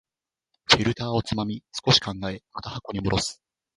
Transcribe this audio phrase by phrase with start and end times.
[0.65, 3.39] フィルターをつまみ、少し考え、また箱に戻す